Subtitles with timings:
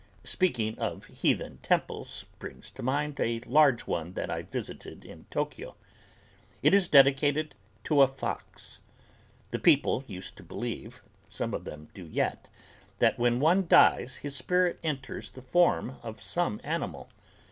[0.23, 5.75] Speaking of heathen temples brings to mind a large one that I visited in Tokyo.
[6.63, 8.79] It is dedicated to a fox.
[9.51, 12.49] The people used to believe, some of them do yet,
[12.97, 17.11] that when one dies his spirit enters the form of some animal.